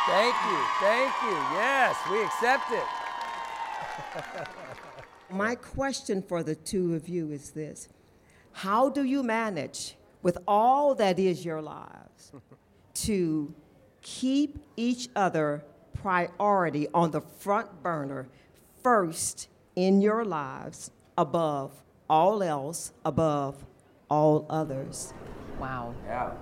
[0.08, 0.58] Thank you.
[0.80, 1.36] Thank you.
[1.54, 4.48] Yes, we accept it.
[5.30, 7.88] My question for the two of you is this
[8.50, 12.32] How do you manage, with all that is your lives,
[13.06, 13.54] to
[14.02, 15.62] keep each other
[16.02, 18.26] priority on the front burner
[18.82, 21.70] first in your lives, above
[22.10, 23.64] all else, above
[24.10, 25.14] all others?
[25.60, 25.94] Wow.
[26.04, 26.32] Yeah.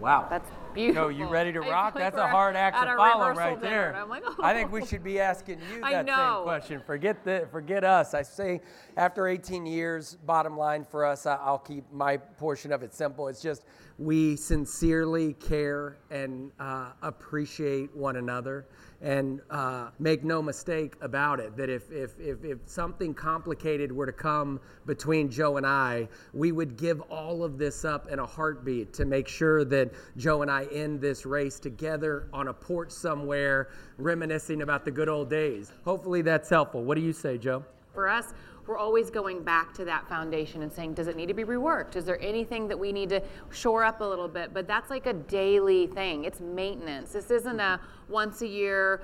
[0.00, 0.26] Wow.
[0.28, 1.12] That's Yo, beautiful.
[1.12, 1.94] you ready to rock?
[1.94, 3.88] like That's a hard act to follow right dinner, there.
[3.90, 4.74] and I'm like, I think oh.
[4.74, 6.82] we should be asking you that same question.
[6.84, 8.14] Forget the, forget us.
[8.14, 8.60] I say,
[8.96, 13.28] after 18 years, bottom line for us, I- I'll keep my portion of it simple.
[13.28, 13.64] It's just
[13.98, 18.66] we sincerely care and uh, appreciate one another.
[19.02, 24.06] And uh, make no mistake about it that if, if, if, if something complicated were
[24.06, 28.26] to come between Joe and I, we would give all of this up in a
[28.26, 32.92] heartbeat to make sure that Joe and I end this race together on a porch
[32.92, 35.72] somewhere, reminiscing about the good old days.
[35.84, 36.84] Hopefully that's helpful.
[36.84, 37.64] What do you say, Joe?
[37.92, 38.34] For us,
[38.66, 41.96] we're always going back to that foundation and saying, does it need to be reworked?
[41.96, 44.54] Is there anything that we need to shore up a little bit?
[44.54, 46.24] But that's like a daily thing.
[46.24, 47.12] It's maintenance.
[47.12, 49.02] This isn't a once a year,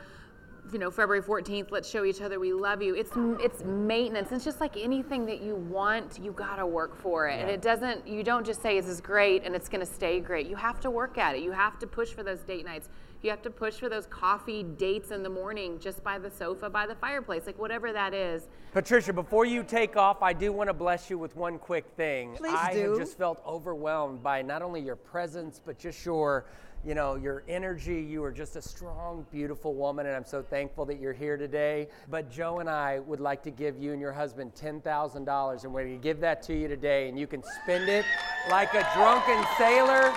[0.72, 2.94] you know, February 14th, let's show each other we love you.
[2.94, 3.10] It's
[3.40, 4.32] it's maintenance.
[4.32, 7.40] It's just like anything that you want, you gotta work for it.
[7.40, 10.46] And it doesn't, you don't just say, this is great and it's gonna stay great.
[10.46, 11.42] You have to work at it.
[11.42, 12.88] You have to push for those date nights.
[13.22, 16.70] You have to push for those coffee dates in the morning just by the sofa,
[16.70, 18.46] by the fireplace, like whatever that is.
[18.72, 22.36] Patricia, before you take off, I do want to bless you with one quick thing.
[22.36, 22.90] Please I do.
[22.90, 26.46] have just felt overwhelmed by not only your presence, but just your
[26.84, 28.00] you know, your energy.
[28.00, 31.88] You are just a strong, beautiful woman, and I'm so thankful that you're here today.
[32.08, 35.84] But Joe and I would like to give you and your husband $10,000, and we're
[35.84, 38.04] going to give that to you today, and you can spend it
[38.48, 40.14] like a drunken sailor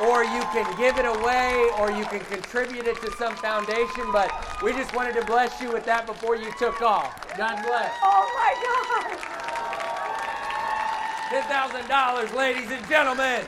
[0.00, 4.10] or you can give it away, or you can contribute it to some foundation.
[4.12, 4.32] But
[4.62, 7.12] we just wanted to bless you with that before you took off.
[7.36, 7.92] God bless.
[8.02, 9.42] Oh my God.
[11.32, 13.44] $10,000, ladies and gentlemen.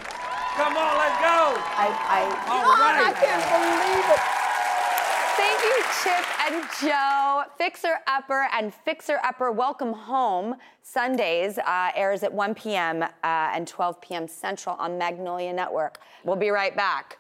[0.57, 1.53] Come on, let's go.
[1.77, 3.11] I, I, All God, right.
[3.11, 4.44] I can't believe it.
[5.37, 7.43] Thank you, Chip and Joe.
[7.59, 13.03] Fixer Upper and Fixer Upper Welcome Home Sundays uh, airs at 1 p.m.
[13.03, 14.29] Uh, and 12 p.m.
[14.29, 15.99] Central on Magnolia Network.
[16.25, 17.17] We'll be right back.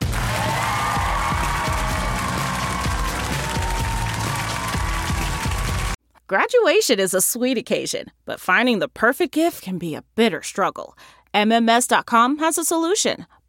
[6.26, 10.96] Graduation is a sweet occasion, but finding the perfect gift can be a bitter struggle.
[11.34, 13.26] MMS.com has a solution.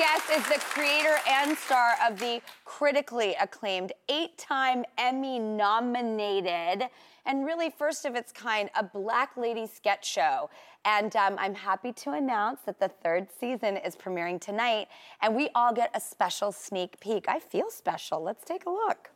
[0.00, 6.88] Guest is the creator and star of the critically acclaimed, eight time Emmy nominated,
[7.26, 10.48] and really first of its kind, a Black Lady sketch show.
[10.86, 14.88] And um, I'm happy to announce that the third season is premiering tonight,
[15.20, 17.26] and we all get a special sneak peek.
[17.28, 18.22] I feel special.
[18.22, 19.10] Let's take a look.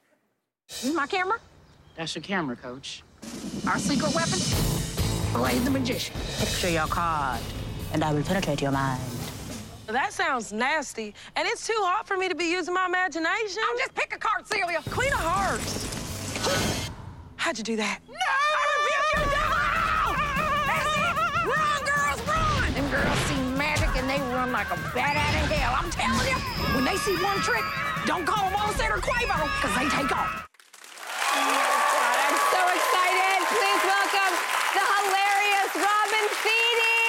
[0.69, 1.39] This is my camera?
[1.97, 3.03] That's your camera, coach.
[3.67, 4.39] Our secret weapon?
[5.33, 6.15] Blade the magician.
[6.37, 7.41] Picture your card,
[7.95, 9.24] and I will penetrate your mind.
[9.87, 13.61] That sounds nasty, and it's too hot for me to be using my imagination.
[13.61, 14.81] Oh, just pick a card, Celia.
[14.89, 16.89] Queen of Hearts.
[17.37, 18.01] How'd you do that?
[18.09, 18.17] No!
[18.17, 19.61] I rebuke you, devil!
[20.65, 21.13] That's it!
[21.45, 22.73] Run, girls, run!
[22.73, 25.77] Them girls see magic and they run like a bat out of hell.
[25.77, 26.41] I'm telling you,
[26.73, 27.65] when they see one trick,
[28.09, 30.49] don't call them Offset or Quavo, because they take off.
[31.37, 33.37] I'm so excited.
[33.53, 34.33] Please welcome
[34.73, 37.04] the hilarious Robin Thede.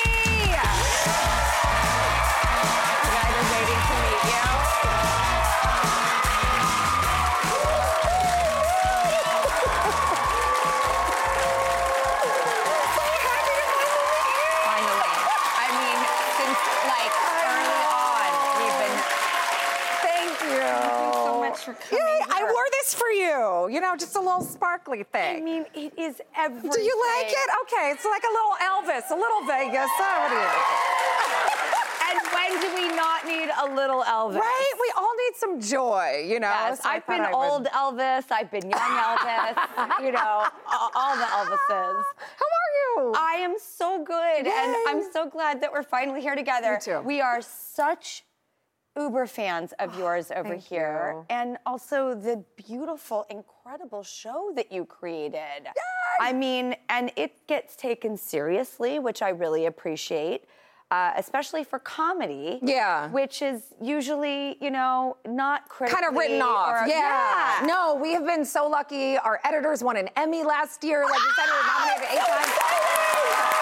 [23.67, 23.79] You.
[23.81, 25.37] Know, just a little sparkly thing.
[25.37, 26.71] I mean, it is everything.
[26.71, 27.49] Do you like it?
[27.63, 29.89] Okay, it's like a little Elvis, a little Vegas.
[29.99, 31.55] Oh, what do you
[32.07, 34.39] And when do we not need a little Elvis?
[34.39, 34.73] Right?
[34.79, 36.47] We all need some joy, you know?
[36.49, 38.25] Yes, So I've been I would- old Elvis.
[38.31, 40.03] I've been young Elvis.
[40.03, 40.47] you know,
[40.95, 42.03] all, the Elvises.
[42.41, 42.71] How are
[43.03, 43.13] you?
[43.17, 46.73] I am so good, and I'm so glad that we're finally here together.
[46.73, 46.99] Me too.
[47.01, 48.23] We are such
[48.97, 51.25] uber fans of yours over here, you.
[51.29, 55.67] and also the beautiful, incredible show that you created.
[56.19, 60.45] I mean, and it gets taken seriously, which I really appreciate.
[60.91, 63.09] Uh, especially for comedy, Yeah.
[63.09, 66.83] which is usually, you know, not critically kind of written off.
[66.83, 67.59] or- yeah.
[67.65, 69.17] No, we have been so lucky.
[69.17, 71.01] Our editors won an Emmy last year.
[71.03, 72.53] Like we said, we were nominated eight times.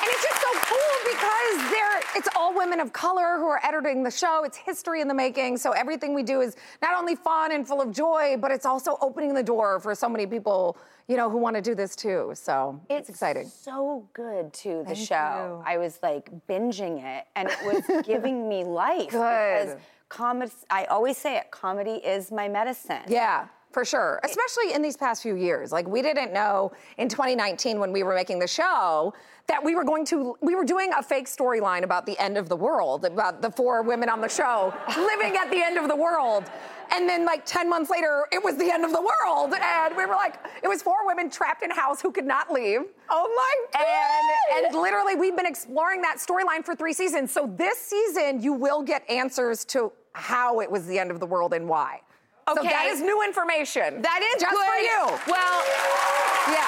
[0.03, 4.03] and it's just so cool because they're it's all women of color who are editing
[4.03, 4.43] the show.
[4.45, 5.57] It's history in the making.
[5.59, 8.97] So everything we do is not only fun and full of joy, but it's also
[9.01, 10.77] opening the door for so many people,
[11.09, 12.33] you know, who want to do this too.
[12.35, 13.47] So it's, exciting.
[13.49, 15.63] so good too the Thank show.
[15.67, 15.73] you.
[15.73, 19.79] I was like binging it and it was giving me life because Good.
[20.09, 23.03] comedy I always say it, comedy is my medicine.
[23.09, 24.21] Yeah, for sure.
[24.25, 25.73] Especially in these past few years.
[25.73, 29.15] Like we didn't know in 2019 when we were making the show
[29.47, 32.49] that we were going to we were doing a fake storyline about the end of
[32.49, 35.97] the world, about the four women on the show living at the end of the
[35.97, 36.45] world.
[36.93, 39.55] And then like 10 months later, it was the end of the world.
[39.55, 42.53] And we were like, it was four women trapped in a house who could not
[42.53, 42.81] leave.
[43.09, 43.81] Oh my
[44.57, 47.31] And, and literally, we've been exploring that storyline for three seasons.
[47.31, 51.27] So this season, you will get answers to how it was the end of the
[51.27, 52.01] world and why.
[52.49, 52.69] So Okay.
[52.69, 54.03] that is new information.
[54.03, 54.67] That is just good.
[54.67, 55.19] for you.
[55.31, 55.63] Well,
[56.51, 56.67] Yeah.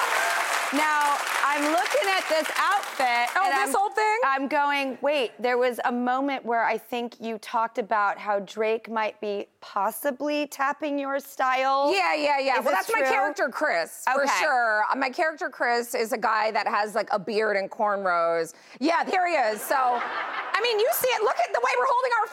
[0.73, 3.29] Now I'm looking at this outfit.
[3.35, 4.19] Oh, this I'm, whole thing?
[4.25, 8.89] I'm going, wait, there was a moment where I think you talked about how Drake
[8.89, 11.93] might be possibly tapping your style.
[11.93, 12.59] Yeah, yeah, yeah.
[12.59, 14.83] Is well, that's my character, Chris, for sure.
[14.97, 18.53] My character, Chris, is a guy that has like a beard and cornrows.
[18.79, 19.61] Yeah, here he is.
[19.61, 21.23] So, I mean, you see it.
[21.23, 22.27] Look at the way we're holding our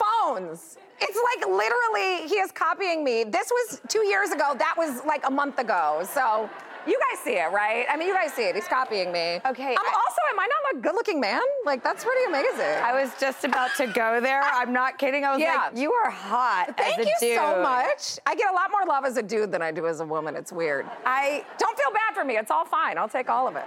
[0.49, 0.78] phones.
[1.03, 3.24] It's like literally he is copying me.
[3.24, 4.55] This was two years ago.
[4.59, 6.07] That was like a month ago.
[6.11, 6.49] So.
[6.86, 7.84] You guys see it, right?
[7.90, 8.54] I mean, you guys see it.
[8.54, 9.40] He's copying me.
[9.46, 9.76] Okay.
[9.78, 11.40] I'm also, am I not a good-looking man?
[11.66, 12.82] Like, that's pretty amazing.
[12.82, 14.42] I was just about to go there.
[14.42, 15.24] I'm not kidding.
[15.24, 15.56] I was Yeah.
[15.68, 16.74] like, you are hot.
[16.78, 17.36] Thank you dude.
[17.36, 18.18] so much.
[18.26, 20.34] I get a lot more love as a dude than I do as a woman.
[20.36, 20.86] It's weird.
[21.04, 22.36] I don't feel bad for me.
[22.38, 22.96] It's all fine.
[22.96, 23.64] I'll take all of it.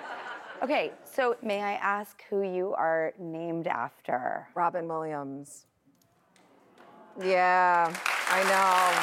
[0.64, 4.48] Okay, so may I ask who you are named after?
[4.56, 5.66] Robin Williams.
[7.22, 7.94] Yeah,
[8.30, 8.94] I know.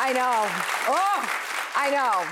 [0.00, 0.48] I know.
[0.88, 1.30] Oh,
[1.76, 2.24] I know.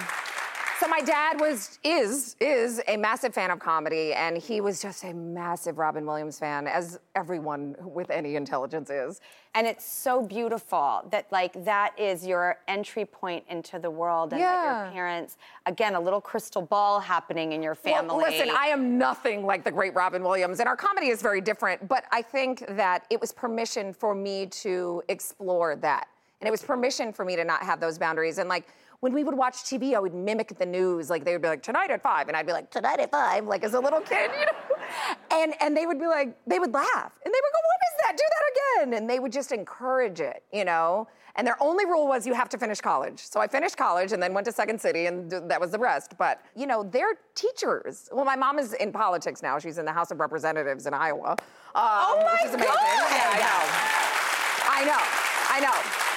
[0.81, 5.05] So my dad was is is a massive fan of comedy, and he was just
[5.05, 9.21] a massive Robin Williams fan, as everyone with any intelligence is.
[9.55, 14.41] And it's so beautiful that like that is your entry point into the world and
[14.41, 18.17] that your parents again a little crystal ball happening in your family.
[18.17, 21.43] Well, listen, I am nothing like the great Robin Williams, and our comedy is very
[21.43, 21.89] different.
[21.89, 26.09] But I think that it was permission for me to explore that,
[26.41, 28.39] and it was permission for me to not have those boundaries.
[28.39, 28.67] And like
[29.01, 31.11] when we would watch TV, I would mimic the news.
[31.11, 33.47] Like they would be like tonight at five, and I'd be like tonight at five,
[33.47, 34.77] like as a little kid, you know.
[35.31, 38.03] And and they would be like, they would laugh, and they would go, "What is
[38.03, 38.17] that?
[38.17, 41.09] Do that again!" And they would just encourage it, you know.
[41.37, 43.21] And their only rule was you have to finish college.
[43.21, 46.15] So I finished college and then went to Second City, and that was the rest.
[46.19, 48.11] But you know, they're teachers.
[48.13, 49.59] Well, my mom is in politics now.
[49.59, 51.37] She's in the House of Representatives in Iowa.
[51.75, 52.75] Oh um, my which is amazing.
[52.75, 53.11] God!
[53.13, 53.41] Yeah,
[54.69, 55.01] I know.
[55.01, 55.61] I know.
[55.61, 56.10] I know.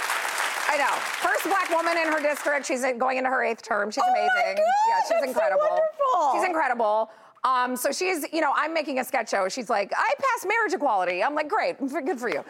[0.74, 0.89] I know.
[1.30, 2.65] First black woman in her district.
[2.65, 3.91] She's going into her eighth term.
[3.91, 4.57] She's amazing.
[4.57, 5.61] yeah, she's Oh that's so incredible.
[5.69, 6.34] wonderful.
[6.34, 7.11] She's incredible.
[7.43, 9.47] Um, so she's, you know, I'm making a sketch show.
[9.49, 11.21] She's like, I passed marriage equality.
[11.21, 12.43] I'm like, great, good for you.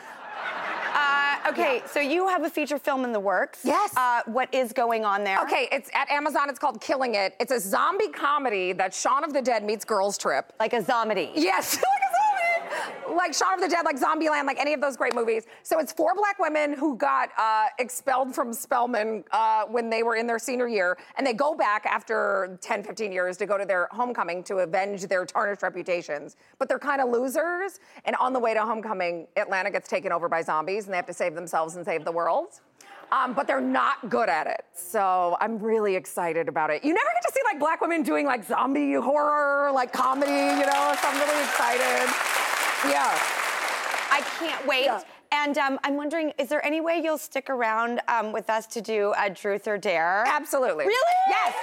[0.95, 3.61] Uh, okay, so you have a feature film in the works.
[3.63, 3.93] Yes.
[3.97, 5.41] Uh, what is going on there?
[5.41, 6.49] Okay, it's at Amazon.
[6.49, 7.35] It's called Killing It.
[7.39, 10.53] It's a zombie comedy that Shaun of the Dead meets Girls Trip.
[10.59, 11.31] Like a zombie.
[11.35, 11.77] Yes,
[13.15, 15.45] like Shaun of the Dead, like Zombieland, like any of those great movies.
[15.63, 20.15] So it's four black women who got uh, expelled from Spelman uh, when they were
[20.15, 23.65] in their senior year, and they go back after 10, 15 years to go to
[23.65, 26.35] their homecoming to avenge their tarnished reputations.
[26.59, 30.29] But they're kind of losers, and on the way to homecoming, Atlanta gets taken over
[30.29, 32.59] by zombies, and they have to save themselves and save the world.
[33.11, 34.65] Um, but they're not good at it.
[34.73, 36.83] So I'm really excited about it.
[36.83, 40.65] You never get to see like black women doing like zombie horror, like comedy, you
[40.65, 40.95] know?
[40.99, 42.42] So I'm really excited.
[42.85, 43.17] Yeah.
[44.11, 44.89] I can't wait.
[45.31, 48.81] And um, I'm wondering, is there any way you'll stick around um, with us to
[48.81, 50.23] do a Truth or Dare?
[50.27, 50.85] Absolutely.
[50.85, 51.15] Really?
[51.27, 51.55] Yes.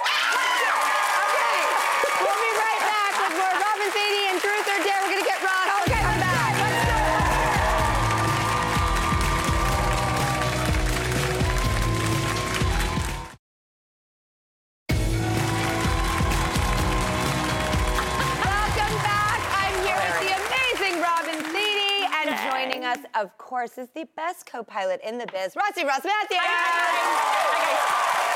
[23.15, 26.37] Of course, is the best co-pilot in the biz, Rossi Ross Mathews.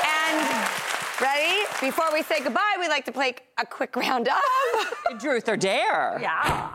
[0.04, 0.68] And
[1.20, 1.64] ready?
[1.80, 4.34] Before we say goodbye, we like to play a quick round of
[5.20, 6.18] Truth or Dare.
[6.20, 6.72] Yeah.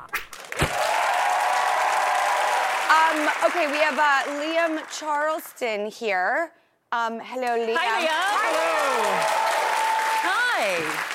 [2.89, 6.51] Um, okay, we have uh, Liam Charleston here.
[6.91, 7.75] Um, hello, Liam.
[7.77, 8.09] Hi, Liam.
[10.23, 11.10] Hi.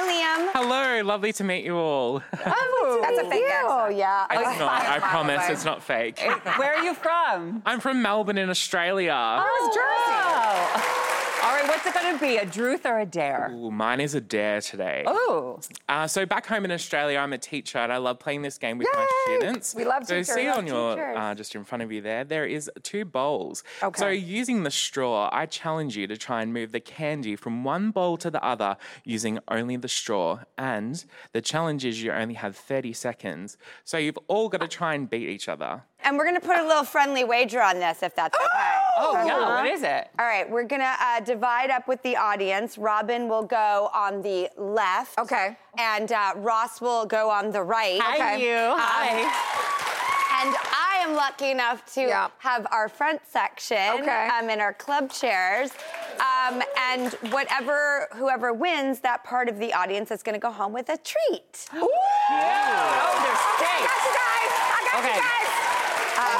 [0.00, 0.52] Hi, Liam.
[0.54, 2.22] Hello, lovely to meet you all.
[2.46, 4.26] Oh, that's a fake Oh, yeah.
[4.30, 6.20] It's oh, not, I promise, it's not fake.
[6.56, 7.64] Where are you from?
[7.66, 9.12] I'm from Melbourne in Australia.
[9.12, 10.84] Oh, Jersey.
[10.86, 11.04] Oh.
[11.48, 12.36] All right, what's it going to be?
[12.36, 13.50] A truth or a dare?
[13.54, 15.02] Ooh, mine is a dare today.
[15.06, 15.60] Oh.
[15.88, 18.76] Uh, so back home in Australia, I'm a teacher and I love playing this game
[18.76, 19.74] with my students.
[19.74, 20.34] We love so teachers.
[20.34, 23.64] see on your uh, just in front of you there, there is two bowls.
[23.82, 23.98] Okay.
[23.98, 27.92] So using the straw, I challenge you to try and move the candy from one
[27.92, 28.76] bowl to the other
[29.06, 30.40] using only the straw.
[30.58, 33.56] And the challenge is you only have 30 seconds.
[33.84, 35.84] So you've all got to try and beat each other.
[36.08, 38.74] And we're gonna put a little friendly wager on this, if that's okay.
[38.96, 39.36] Oh, yeah.
[39.36, 39.62] Uh-huh.
[39.62, 40.08] What is it?
[40.18, 42.78] All right, we're gonna uh, divide up with the audience.
[42.78, 45.18] Robin will go on the left.
[45.18, 45.54] Okay.
[45.76, 48.00] And uh, Ross will go on the right.
[48.02, 48.42] Hi, okay.
[48.42, 48.56] you.
[48.56, 50.44] Um, Hi.
[50.46, 52.28] and I am lucky enough to Yeah.
[52.38, 54.28] have our front section Okay.
[54.28, 55.72] um, in our club chairs.
[56.20, 60.88] Um, and whatever, whoever wins, that part of the audience is gonna go home with
[60.88, 61.66] a treat.
[61.74, 61.90] Oh,
[62.30, 63.84] there's steak.
[63.84, 64.50] I got you guys.
[64.56, 65.16] I got Okay.
[65.16, 65.77] you guys.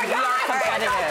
[0.09, 0.81] Um, Oh my we God.
[0.81, 1.08] are competitive.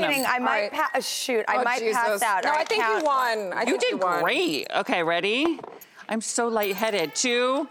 [0.00, 0.10] Count 'em.
[0.10, 0.26] kidding.
[0.26, 0.92] I might right.
[0.92, 1.44] pa- shoot.
[1.48, 2.22] I Oh, might pass Jesus.
[2.22, 2.44] out.
[2.44, 2.98] No, All I think count.
[3.00, 3.52] you won.
[3.52, 4.22] I You think did you won.
[4.22, 4.66] great.
[4.74, 5.60] Okay, ready?
[6.08, 7.14] I'm so lightheaded.
[7.14, 7.68] Two,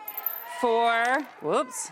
[0.59, 1.91] four, whoops.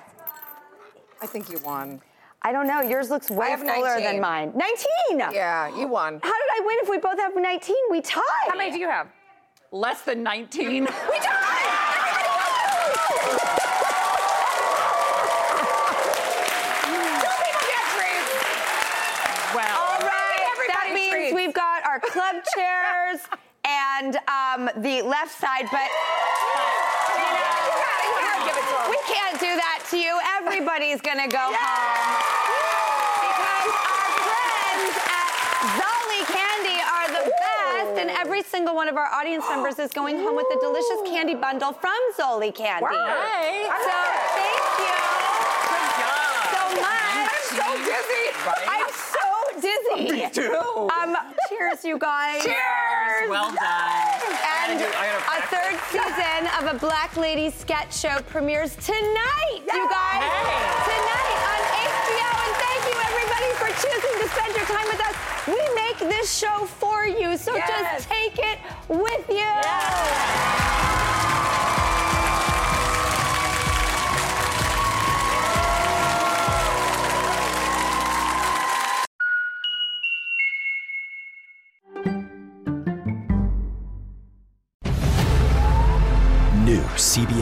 [1.22, 2.02] I think you won.
[2.42, 2.82] I don't know.
[2.82, 4.04] Yours looks way have fuller 19.
[4.04, 4.52] than mine.
[4.56, 5.20] 19.
[5.32, 6.20] Yeah, you won.
[6.24, 7.76] How did I win if we both have 19?
[7.92, 8.24] We tied.
[8.50, 9.08] How many do you have?
[9.72, 10.82] Less than 19.
[10.84, 10.88] We
[11.20, 11.68] tied!
[16.82, 18.28] Two people get trees.
[19.56, 20.44] Well, All right.
[20.52, 21.34] Everybody That means treats.
[21.36, 22.00] we've got our
[22.32, 23.20] club chairs
[23.66, 25.88] and um, the left side, but
[27.12, 28.90] You gotta, you gotta give it to 'em.
[28.90, 30.18] we can't do that to you.
[30.40, 32.16] Everybody's gonna go home.
[33.22, 35.32] Because our friends at
[35.78, 40.18] Zolli Candy are the best, and every single one of our audience members is going
[40.18, 42.86] home with a delicious candy bundle from Zolli Candy.
[42.96, 43.68] Hey.
[43.68, 43.98] So
[44.40, 44.96] thank you
[46.56, 47.12] so much.
[47.12, 48.26] I'm so dizzy.
[48.68, 49.28] I'm so
[49.62, 50.12] dizzy.
[50.24, 50.90] Me too.
[50.96, 51.16] Um,
[51.70, 52.44] cheers, you guys.
[52.44, 53.30] Cheers.
[53.30, 54.22] Well done.
[54.68, 60.24] And do- a third season of a Black Lady sketch show premieres tonight, you guys.
[60.90, 62.32] Tonight on HBO.
[62.46, 65.16] And thank you, everybody, for choosing to spend your time with us.
[65.48, 67.70] We make this show for you, so Yes.
[67.70, 69.36] just take it with you.
[69.36, 70.91] New